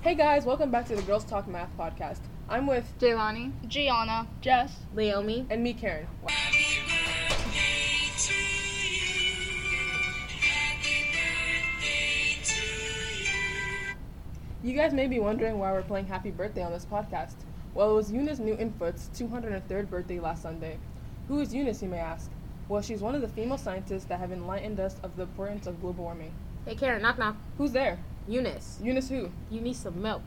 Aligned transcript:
Hey 0.00 0.14
guys, 0.14 0.44
welcome 0.46 0.70
back 0.70 0.86
to 0.86 0.96
the 0.96 1.02
Girls 1.02 1.24
Talk 1.24 1.48
Math 1.48 1.76
podcast. 1.76 2.20
I'm 2.48 2.66
with 2.66 2.86
Jaylani. 3.00 3.52
Gianna. 3.66 4.28
Jess 4.40 4.76
Leomi. 4.94 5.46
and 5.50 5.62
me, 5.62 5.74
Karen. 5.74 6.06
You 14.62 14.74
guys 14.74 14.92
may 14.92 15.06
be 15.06 15.18
wondering 15.18 15.58
why 15.58 15.72
we're 15.72 15.82
playing 15.82 16.06
Happy 16.06 16.30
Birthday 16.30 16.62
on 16.62 16.72
this 16.72 16.84
podcast. 16.84 17.34
Well, 17.74 17.90
it 17.92 17.94
was 17.94 18.10
Eunice 18.10 18.38
Newton 18.38 18.72
Foote's 18.78 19.10
203rd 19.14 19.88
birthday 19.88 20.18
last 20.20 20.42
Sunday. 20.42 20.78
Who 21.28 21.40
is 21.40 21.54
Eunice, 21.54 21.82
you 21.82 21.88
may 21.88 21.98
ask? 21.98 22.30
Well, 22.68 22.82
she's 22.82 23.00
one 23.00 23.14
of 23.14 23.20
the 23.20 23.28
female 23.28 23.58
scientists 23.58 24.04
that 24.04 24.18
have 24.18 24.32
enlightened 24.32 24.80
us 24.80 24.96
of 25.02 25.16
the 25.16 25.22
importance 25.22 25.66
of 25.66 25.80
global 25.80 26.04
warming. 26.04 26.32
Hey, 26.66 26.74
Karen, 26.74 27.02
knock 27.02 27.18
knock. 27.18 27.36
Who's 27.56 27.72
there? 27.72 27.98
Eunice, 28.28 28.78
Eunice 28.82 29.08
who? 29.08 29.30
you 29.50 29.60
need 29.62 29.74
some 29.74 30.00
milk. 30.02 30.22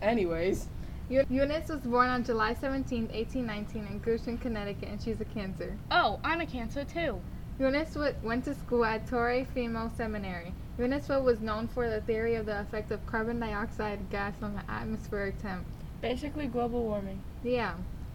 Anyways, 0.00 0.68
Eunice 1.10 1.68
was 1.68 1.80
born 1.80 2.08
on 2.08 2.24
July 2.24 2.54
17, 2.54 3.08
1819, 3.08 3.86
in 3.86 3.98
Goshen, 3.98 4.38
Connecticut, 4.38 4.88
and 4.88 5.00
she's 5.00 5.20
a 5.20 5.26
Cancer. 5.26 5.76
Oh, 5.90 6.18
I'm 6.24 6.40
a 6.40 6.46
Cancer 6.46 6.84
too. 6.84 7.20
Eunice 7.58 7.92
w- 7.92 8.14
went 8.22 8.44
to 8.46 8.54
school 8.54 8.86
at 8.86 9.06
Torrey 9.06 9.46
Female 9.52 9.92
Seminary. 9.94 10.54
Eunice 10.78 11.10
was 11.10 11.40
known 11.40 11.68
for 11.68 11.90
the 11.90 12.00
theory 12.00 12.36
of 12.36 12.46
the 12.46 12.60
effect 12.60 12.90
of 12.90 13.04
carbon 13.04 13.38
dioxide 13.38 14.08
gas 14.10 14.32
on 14.42 14.54
the 14.54 14.62
atmospheric 14.70 15.40
temp. 15.42 15.66
Basically, 16.00 16.46
global 16.46 16.82
warming. 16.84 17.22
Yeah. 17.44 17.74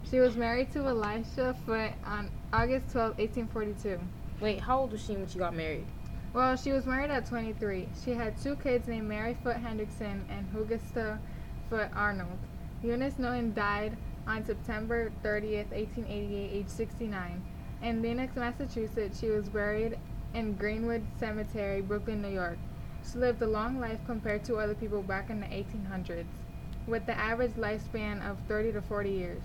She 0.10 0.20
was 0.20 0.36
married 0.36 0.72
to 0.72 0.80
Elisha 0.88 1.56
Foote 1.66 1.94
on 2.04 2.32
August 2.52 2.92
12, 2.92 3.20
1842. 3.20 4.00
Wait, 4.42 4.60
how 4.60 4.80
old 4.80 4.92
was 4.92 5.06
she 5.06 5.14
when 5.14 5.28
she 5.28 5.38
got 5.38 5.56
married? 5.56 5.86
Well, 6.34 6.56
she 6.56 6.72
was 6.72 6.86
married 6.86 7.10
at 7.10 7.26
23. 7.26 7.88
She 8.04 8.12
had 8.14 8.38
two 8.38 8.56
kids 8.58 8.88
named 8.88 9.08
Mary 9.08 9.36
Foote 9.44 9.56
Hendrickson 9.56 10.22
and 10.30 10.48
Augusta 10.56 11.20
Foote 11.70 11.90
Arnold. 11.96 12.38
Eunice 12.84 13.18
Newton 13.18 13.54
died 13.54 13.98
on 14.28 14.46
September 14.46 15.12
30th, 15.24 15.72
1888, 15.72 16.52
age 16.52 16.68
69. 16.68 17.42
In 17.82 18.02
Lenox, 18.02 18.36
Massachusetts, 18.36 19.20
she 19.20 19.30
was 19.30 19.48
buried 19.50 19.98
in 20.34 20.54
Greenwood 20.54 21.06
Cemetery, 21.18 21.82
Brooklyn, 21.82 22.22
New 22.22 22.28
York. 22.28 22.58
She 23.10 23.18
lived 23.18 23.42
a 23.42 23.48
long 23.48 23.80
life 23.80 24.00
compared 24.06 24.44
to 24.46 24.58
other 24.58 24.76
people 24.76 25.02
back 25.02 25.30
in 25.30 25.40
the 25.40 25.48
1800s, 25.48 26.26
with 26.88 27.06
the 27.06 27.18
average 27.18 27.54
lifespan 27.54 28.22
of 28.30 28.38
30 28.48 28.74
to 28.74 28.82
40 28.82 29.10
years. 29.10 29.42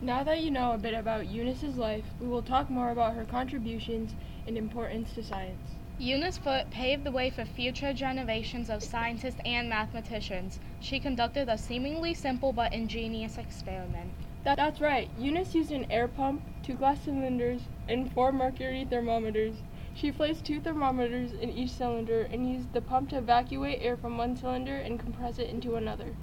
Now 0.00 0.24
that 0.24 0.40
you 0.42 0.50
know 0.50 0.72
a 0.72 0.78
bit 0.78 0.92
about 0.92 1.28
Eunice's 1.28 1.76
life, 1.76 2.04
we 2.20 2.26
will 2.26 2.42
talk 2.42 2.68
more 2.68 2.90
about 2.90 3.14
her 3.14 3.24
contributions 3.24 4.12
and 4.46 4.58
importance 4.58 5.14
to 5.14 5.22
science. 5.22 5.76
Eunice 5.98 6.38
Foote 6.38 6.70
paved 6.70 7.04
the 7.04 7.12
way 7.12 7.30
for 7.30 7.44
future 7.44 7.92
generations 7.92 8.68
of 8.68 8.82
scientists 8.82 9.40
and 9.44 9.68
mathematicians. 9.68 10.58
She 10.80 10.98
conducted 10.98 11.48
a 11.48 11.56
seemingly 11.56 12.14
simple 12.14 12.52
but 12.52 12.72
ingenious 12.72 13.38
experiment. 13.38 14.10
That, 14.42 14.56
that's 14.56 14.80
right. 14.80 15.08
Eunice 15.16 15.54
used 15.54 15.70
an 15.70 15.86
air 15.90 16.08
pump, 16.08 16.42
two 16.64 16.74
glass 16.74 17.02
cylinders, 17.04 17.60
and 17.88 18.12
four 18.12 18.32
mercury 18.32 18.84
thermometers. 18.90 19.54
She 19.94 20.10
placed 20.10 20.44
two 20.44 20.60
thermometers 20.60 21.32
in 21.32 21.50
each 21.50 21.70
cylinder 21.70 22.22
and 22.22 22.50
used 22.50 22.72
the 22.72 22.80
pump 22.80 23.10
to 23.10 23.18
evacuate 23.18 23.78
air 23.80 23.96
from 23.96 24.18
one 24.18 24.36
cylinder 24.36 24.74
and 24.74 24.98
compress 24.98 25.38
it 25.38 25.48
into 25.48 25.76
another. 25.76 26.16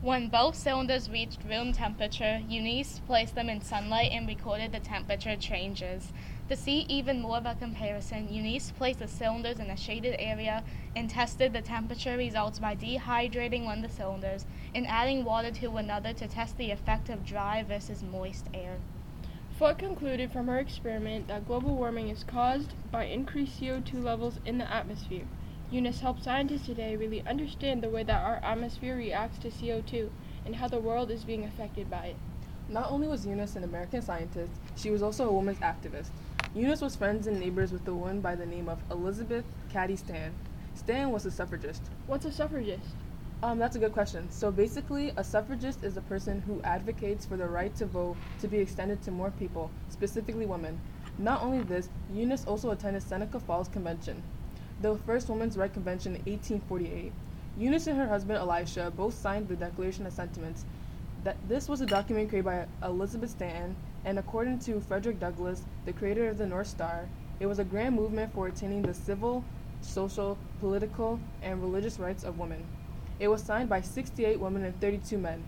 When 0.00 0.28
both 0.28 0.54
cylinders 0.54 1.10
reached 1.10 1.44
room 1.44 1.72
temperature, 1.72 2.40
Eunice 2.48 3.00
placed 3.06 3.34
them 3.34 3.50
in 3.50 3.60
sunlight 3.60 4.12
and 4.12 4.26
recorded 4.26 4.72
the 4.72 4.80
temperature 4.80 5.36
changes. 5.36 6.12
To 6.48 6.54
see 6.54 6.86
even 6.88 7.22
more 7.22 7.38
of 7.38 7.46
a 7.46 7.56
comparison, 7.56 8.32
Eunice 8.32 8.70
placed 8.70 9.00
the 9.00 9.08
cylinders 9.08 9.58
in 9.58 9.68
a 9.68 9.76
shaded 9.76 10.14
area 10.20 10.62
and 10.94 11.10
tested 11.10 11.52
the 11.52 11.60
temperature 11.60 12.16
results 12.16 12.60
by 12.60 12.76
dehydrating 12.76 13.64
one 13.64 13.82
of 13.82 13.90
the 13.90 13.96
cylinders 13.96 14.46
and 14.72 14.86
adding 14.86 15.24
water 15.24 15.50
to 15.50 15.76
another 15.76 16.12
to 16.12 16.28
test 16.28 16.56
the 16.56 16.70
effect 16.70 17.08
of 17.08 17.26
dry 17.26 17.64
versus 17.64 18.04
moist 18.04 18.46
air. 18.54 18.76
Foote 19.58 19.78
concluded 19.78 20.30
from 20.30 20.46
her 20.46 20.60
experiment 20.60 21.26
that 21.26 21.48
global 21.48 21.74
warming 21.74 22.10
is 22.10 22.22
caused 22.22 22.74
by 22.92 23.06
increased 23.06 23.60
CO2 23.60 24.04
levels 24.04 24.38
in 24.44 24.58
the 24.58 24.72
atmosphere. 24.72 25.26
Eunice 25.72 25.98
helped 25.98 26.22
scientists 26.22 26.66
today 26.66 26.94
really 26.94 27.26
understand 27.26 27.82
the 27.82 27.90
way 27.90 28.04
that 28.04 28.24
our 28.24 28.36
atmosphere 28.44 28.96
reacts 28.96 29.38
to 29.38 29.48
CO2 29.48 30.10
and 30.44 30.54
how 30.54 30.68
the 30.68 30.78
world 30.78 31.10
is 31.10 31.24
being 31.24 31.42
affected 31.42 31.90
by 31.90 32.06
it. 32.06 32.16
Not 32.68 32.90
only 32.92 33.08
was 33.08 33.26
Eunice 33.26 33.56
an 33.56 33.64
American 33.64 34.00
scientist, 34.00 34.52
she 34.76 34.90
was 34.90 35.02
also 35.02 35.28
a 35.28 35.32
women's 35.32 35.58
activist. 35.58 36.10
Eunice 36.56 36.80
was 36.80 36.96
friends 36.96 37.26
and 37.26 37.38
neighbors 37.38 37.70
with 37.70 37.84
the 37.84 37.92
woman 37.92 38.22
by 38.22 38.34
the 38.34 38.46
name 38.46 38.66
of 38.66 38.78
Elizabeth 38.90 39.44
Cady 39.70 39.94
Stan. 39.94 40.32
Stan 40.74 41.10
was 41.10 41.26
a 41.26 41.30
suffragist. 41.30 41.82
What's 42.06 42.24
a 42.24 42.32
suffragist? 42.32 42.94
Um, 43.42 43.58
that's 43.58 43.76
a 43.76 43.78
good 43.78 43.92
question. 43.92 44.30
So 44.30 44.50
basically, 44.50 45.12
a 45.18 45.22
suffragist 45.22 45.84
is 45.84 45.98
a 45.98 46.00
person 46.00 46.40
who 46.40 46.62
advocates 46.62 47.26
for 47.26 47.36
the 47.36 47.46
right 47.46 47.76
to 47.76 47.84
vote 47.84 48.16
to 48.40 48.48
be 48.48 48.56
extended 48.56 49.02
to 49.02 49.10
more 49.10 49.32
people, 49.32 49.70
specifically 49.90 50.46
women. 50.46 50.80
Not 51.18 51.42
only 51.42 51.60
this, 51.60 51.90
Eunice 52.10 52.46
also 52.46 52.70
attended 52.70 53.02
Seneca 53.02 53.38
Falls 53.38 53.68
Convention, 53.68 54.22
the 54.80 54.96
first 55.04 55.28
women's 55.28 55.58
right 55.58 55.70
convention 55.70 56.16
in 56.16 56.22
1848. 56.22 57.12
Eunice 57.58 57.86
and 57.86 57.98
her 57.98 58.08
husband 58.08 58.38
Elisha 58.38 58.90
both 58.96 59.12
signed 59.12 59.48
the 59.48 59.56
Declaration 59.56 60.06
of 60.06 60.14
Sentiments. 60.14 60.64
That 61.26 61.48
this 61.48 61.68
was 61.68 61.80
a 61.80 61.86
document 61.86 62.28
created 62.28 62.44
by 62.44 62.66
Elizabeth 62.84 63.30
Stanton, 63.30 63.74
and 64.04 64.16
according 64.16 64.60
to 64.60 64.80
Frederick 64.80 65.18
Douglass, 65.18 65.64
the 65.84 65.92
creator 65.92 66.28
of 66.28 66.38
the 66.38 66.46
North 66.46 66.68
Star, 66.68 67.08
it 67.40 67.46
was 67.46 67.58
a 67.58 67.64
grand 67.64 67.96
movement 67.96 68.32
for 68.32 68.46
attaining 68.46 68.82
the 68.82 68.94
civil, 68.94 69.42
social, 69.80 70.38
political, 70.60 71.18
and 71.42 71.60
religious 71.60 71.98
rights 71.98 72.22
of 72.22 72.38
women. 72.38 72.64
It 73.18 73.26
was 73.26 73.42
signed 73.42 73.68
by 73.68 73.80
68 73.80 74.38
women 74.38 74.64
and 74.64 74.80
32 74.80 75.18
men. 75.18 75.42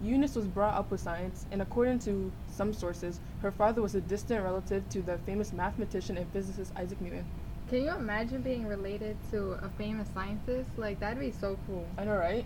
Eunice 0.00 0.36
was 0.36 0.46
brought 0.46 0.74
up 0.74 0.92
with 0.92 1.00
science, 1.00 1.46
and 1.50 1.60
according 1.60 1.98
to 2.00 2.30
some 2.52 2.72
sources, 2.72 3.18
her 3.42 3.50
father 3.50 3.82
was 3.82 3.96
a 3.96 4.00
distant 4.02 4.44
relative 4.44 4.88
to 4.90 5.02
the 5.02 5.18
famous 5.26 5.52
mathematician 5.52 6.16
and 6.16 6.28
physicist 6.28 6.72
Isaac 6.76 7.00
Newton. 7.00 7.24
Can 7.68 7.82
you 7.82 7.90
imagine 7.90 8.40
being 8.40 8.68
related 8.68 9.16
to 9.32 9.58
a 9.62 9.68
famous 9.70 10.06
scientist? 10.14 10.70
Like, 10.76 11.00
that'd 11.00 11.18
be 11.18 11.32
so 11.32 11.58
cool. 11.66 11.84
I 11.98 12.04
know, 12.04 12.14
right? 12.14 12.44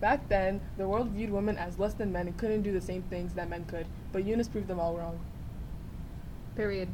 Back 0.00 0.28
then, 0.28 0.62
the 0.78 0.88
world 0.88 1.08
viewed 1.08 1.30
women 1.30 1.58
as 1.58 1.78
less 1.78 1.92
than 1.92 2.10
men 2.10 2.26
and 2.26 2.36
couldn't 2.36 2.62
do 2.62 2.72
the 2.72 2.80
same 2.80 3.02
things 3.02 3.34
that 3.34 3.50
men 3.50 3.66
could, 3.66 3.86
but 4.12 4.24
Eunice 4.24 4.48
proved 4.48 4.66
them 4.66 4.80
all 4.80 4.96
wrong. 4.96 5.20
Period. 6.56 6.88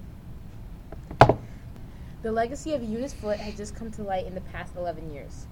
The 2.22 2.32
legacy 2.32 2.74
of 2.74 2.82
Eunice 2.82 3.12
Foote 3.12 3.38
has 3.38 3.56
just 3.56 3.76
come 3.76 3.92
to 3.92 4.02
light 4.02 4.26
in 4.26 4.34
the 4.34 4.40
past 4.40 4.74
11 4.76 5.12
years. 5.12 5.46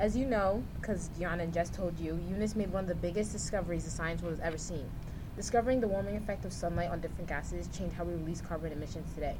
As 0.00 0.16
you 0.16 0.26
know, 0.26 0.64
because 0.80 1.10
Gianna 1.16 1.46
Jess 1.46 1.70
told 1.70 2.00
you, 2.00 2.18
Eunice 2.28 2.56
made 2.56 2.72
one 2.72 2.84
of 2.84 2.88
the 2.88 2.94
biggest 2.96 3.30
discoveries 3.30 3.84
the 3.84 3.90
science 3.90 4.20
world 4.20 4.36
has 4.36 4.44
ever 4.44 4.58
seen. 4.58 4.90
Discovering 5.36 5.80
the 5.80 5.86
warming 5.86 6.16
effect 6.16 6.44
of 6.44 6.52
sunlight 6.52 6.90
on 6.90 7.00
different 7.00 7.28
gases 7.28 7.68
changed 7.68 7.94
how 7.94 8.04
we 8.04 8.14
release 8.14 8.40
carbon 8.40 8.72
emissions 8.72 9.14
today. 9.14 9.36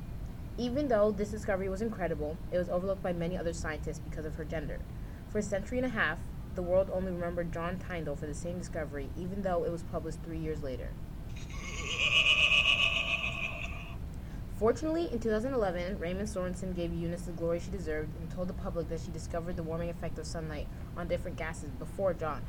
Even 0.56 0.86
though 0.86 1.10
this 1.10 1.30
discovery 1.30 1.68
was 1.68 1.82
incredible, 1.82 2.36
it 2.52 2.58
was 2.58 2.68
overlooked 2.68 3.02
by 3.02 3.12
many 3.12 3.36
other 3.36 3.52
scientists 3.52 3.98
because 3.98 4.24
of 4.24 4.36
her 4.36 4.44
gender. 4.44 4.78
For 5.30 5.38
a 5.38 5.42
century 5.42 5.78
and 5.78 5.86
a 5.86 5.90
half, 5.90 6.18
the 6.54 6.62
world 6.62 6.90
only 6.92 7.12
remembered 7.12 7.52
John 7.52 7.78
Tyndall 7.78 8.16
for 8.16 8.26
the 8.26 8.34
same 8.34 8.58
discovery, 8.58 9.08
even 9.16 9.42
though 9.42 9.64
it 9.64 9.72
was 9.72 9.82
published 9.82 10.18
three 10.22 10.38
years 10.38 10.62
later. 10.62 10.90
Fortunately, 14.58 15.08
in 15.10 15.18
2011, 15.18 15.98
Raymond 15.98 16.28
Sorensen 16.28 16.76
gave 16.76 16.92
Eunice 16.92 17.22
the 17.22 17.32
glory 17.32 17.58
she 17.58 17.70
deserved 17.70 18.16
and 18.20 18.30
told 18.30 18.48
the 18.48 18.52
public 18.52 18.88
that 18.90 19.00
she 19.00 19.10
discovered 19.10 19.56
the 19.56 19.62
warming 19.62 19.90
effect 19.90 20.18
of 20.18 20.26
sunlight 20.26 20.68
on 20.96 21.08
different 21.08 21.36
gases 21.36 21.70
before 21.80 22.14
John. 22.14 22.42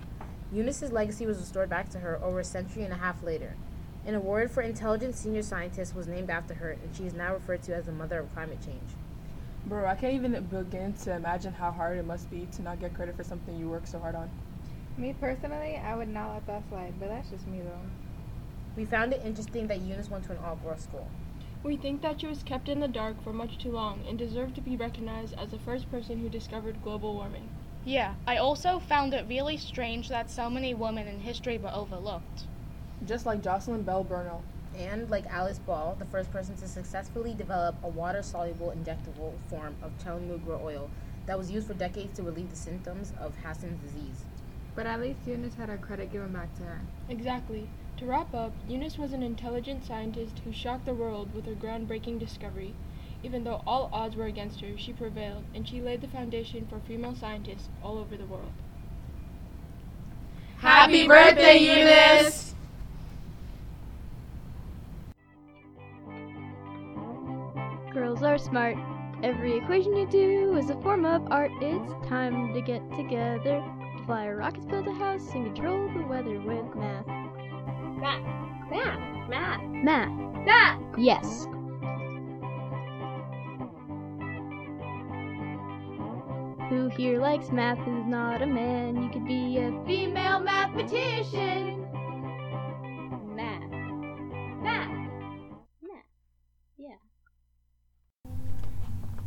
Eunice's 0.52 0.92
legacy 0.92 1.26
was 1.26 1.40
restored 1.40 1.72
back 1.72 1.90
to 1.90 2.00
her 2.00 2.22
over 2.22 2.42
a 2.42 2.44
century 2.44 2.84
and 2.84 2.94
a 2.94 2.98
half 2.98 3.24
later. 3.24 3.56
An 4.06 4.14
award 4.14 4.52
for 4.52 4.62
intelligent 4.62 5.16
senior 5.16 5.42
scientist 5.42 5.96
was 5.96 6.08
named 6.08 6.30
after 6.30 6.54
her, 6.54 6.72
and 6.72 6.96
she 6.96 7.08
is 7.08 7.14
now 7.14 7.34
referred 7.34 7.64
to 7.64 7.74
as 7.74 7.86
the 7.86 7.92
mother 7.92 8.20
of 8.20 8.32
climate 8.34 8.60
change. 8.64 8.92
Bro, 9.66 9.88
I 9.88 9.96
can't 9.96 10.14
even 10.14 10.34
begin 10.46 10.94
to 10.94 11.16
imagine 11.16 11.54
how 11.54 11.72
hard 11.72 11.98
it 11.98 12.06
must 12.06 12.30
be 12.30 12.48
to 12.54 12.62
not 12.62 12.80
get 12.80 12.94
credit 12.94 13.16
for 13.16 13.24
something 13.24 13.58
you 13.58 13.70
work 13.70 13.88
so 13.88 13.98
hard 13.98 14.16
on. 14.16 14.30
Me 14.98 15.14
personally, 15.20 15.78
I 15.78 15.96
would 15.96 16.10
not 16.10 16.34
let 16.34 16.48
that 16.48 16.64
slide, 16.70 16.94
but 17.00 17.08
that's 17.08 17.30
just 17.30 17.48
me 17.48 17.62
though. 17.62 17.80
We 18.76 18.86
found 18.86 19.14
it 19.14 19.22
interesting 19.24 19.68
that 19.68 19.80
Eunice 19.80 20.10
went 20.10 20.26
to 20.26 20.34
an 20.34 20.40
all 20.44 20.58
girls 20.58 20.82
school. 20.82 21.08
We 21.64 21.78
think 21.78 22.02
that 22.02 22.20
she 22.20 22.28
was 22.28 22.44
kept 22.44 22.68
in 22.68 22.82
the 22.82 22.90
dark 22.90 23.24
for 23.24 23.32
much 23.32 23.58
too 23.58 23.72
long 23.72 24.02
and 24.08 24.18
deserved 24.18 24.56
to 24.56 24.62
be 24.62 24.76
recognized 24.76 25.34
as 25.36 25.52
the 25.52 25.60
first 25.60 25.90
person 25.90 26.20
who 26.20 26.28
discovered 26.28 26.84
global 26.84 27.14
warming. 27.14 27.50
Yeah, 27.86 28.16
I 28.28 28.38
also 28.38 28.80
found 28.80 29.14
it 29.14 29.26
really 29.30 29.56
strange 29.56 30.10
that 30.10 30.30
so 30.30 30.50
many 30.50 30.74
women 30.74 31.08
in 31.08 31.22
history 31.22 31.58
were 31.58 31.74
overlooked. 31.74 32.44
Just 33.06 33.26
like 33.26 33.42
Jocelyn 33.42 33.84
Bell 33.84 34.04
Burnell. 34.04 34.44
And, 34.78 35.10
like 35.10 35.26
Alice 35.28 35.60
Ball, 35.60 35.96
the 36.00 36.06
first 36.06 36.32
person 36.32 36.56
to 36.58 36.68
successfully 36.68 37.34
develop 37.34 37.76
a 37.84 37.88
water 37.88 38.24
soluble 38.24 38.74
injectable 38.76 39.34
form 39.50 39.76
of 39.82 39.92
chaulmoogra 40.04 40.62
oil 40.64 40.90
that 41.26 41.38
was 41.38 41.52
used 41.52 41.68
for 41.68 41.74
decades 41.74 42.16
to 42.18 42.24
relieve 42.24 42.50
the 42.50 42.56
symptoms 42.56 43.14
of 43.20 43.36
Hansen's 43.38 43.80
disease. 43.82 44.26
But 44.76 44.88
at 44.88 45.00
least 45.00 45.20
Eunice 45.28 45.54
had 45.56 45.70
her 45.70 45.78
credit 45.78 46.12
given 46.12 46.34
back 46.34 46.56
to 46.58 46.64
her. 46.64 46.82
Exactly. 47.08 47.70
To 47.98 48.06
wrap 48.06 48.34
up, 48.34 48.52
Eunice 48.68 48.98
was 48.98 49.14
an 49.14 49.22
intelligent 49.22 49.86
scientist 49.86 50.40
who 50.44 50.52
shocked 50.52 50.86
the 50.86 50.94
world 50.94 51.34
with 51.36 51.46
her 51.46 51.54
groundbreaking 51.54 52.20
discovery. 52.20 52.74
Even 53.22 53.44
though 53.44 53.62
all 53.66 53.90
odds 53.94 54.16
were 54.16 54.26
against 54.26 54.62
her, 54.62 54.78
she 54.78 54.92
prevailed, 54.92 55.44
and 55.54 55.68
she 55.68 55.80
laid 55.80 56.02
the 56.02 56.08
foundation 56.08 56.66
for 56.68 56.80
female 56.80 57.16
scientists 57.16 57.70
all 57.84 57.98
over 57.98 58.18
the 58.18 58.26
world. 58.26 58.52
Happy 60.58 61.08
birthday, 61.08 61.58
Eunice! 61.58 62.43
Girls 68.14 68.24
are 68.24 68.38
smart. 68.38 68.78
Every 69.24 69.58
equation 69.58 69.98
you 69.98 70.06
do 70.06 70.56
is 70.56 70.70
a 70.70 70.80
form 70.82 71.04
of 71.04 71.26
art. 71.32 71.50
It's 71.62 72.08
time 72.08 72.54
to 72.54 72.62
get 72.62 72.80
together. 72.92 73.64
Fly 74.06 74.30
rockets, 74.30 74.68
build 74.68 74.88
a 74.88 74.94
house, 74.94 75.28
and 75.34 75.46
control 75.46 75.88
the 75.92 76.06
weather 76.06 76.40
with 76.40 76.76
math. 76.76 77.08
Math. 77.08 78.22
Math. 78.70 79.30
Math. 79.30 79.62
Math. 79.64 80.46
Math. 80.46 80.80
Yes. 80.96 81.48
Who 86.70 86.90
here 86.90 87.20
likes 87.20 87.50
math 87.50 87.80
who's 87.80 88.06
not 88.06 88.44
a 88.44 88.46
man? 88.46 89.02
You 89.02 89.10
could 89.10 89.26
be 89.26 89.58
a 89.58 89.72
Female 89.88 90.40
mathematician! 90.40 91.83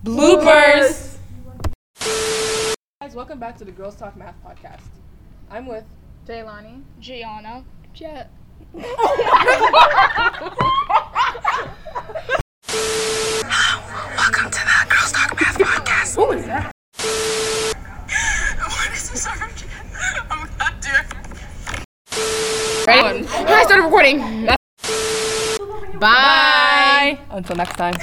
Bloopers! 0.06 1.18
Guys, 3.00 3.16
welcome 3.16 3.40
back 3.40 3.58
to 3.58 3.64
the 3.64 3.72
Girls 3.72 3.96
Talk 3.96 4.16
Math 4.16 4.36
podcast. 4.46 4.86
I'm 5.50 5.66
with 5.66 5.82
Jaylani. 6.24 6.84
Gianna. 7.00 7.64
Jet. 7.92 8.30
Welcome 8.72 8.86
to 14.52 14.60
the 14.62 14.86
Girls 14.88 15.10
Talk 15.10 15.34
Math 15.40 15.58
Podcast. 15.58 16.14
Who 16.14 16.30
is 16.30 16.46
that? 16.46 16.70
What 18.60 18.92
is 18.92 19.10
this 19.10 19.26
again? 19.26 19.50
I'm 20.30 20.48
not 20.56 20.80
doing 20.80 21.02
Ready? 22.86 23.26
I 23.26 23.64
started 23.64 23.82
recording. 23.82 24.20
Bye. 25.98 27.18
Until 27.30 27.56
next 27.56 27.74
time. 27.74 27.94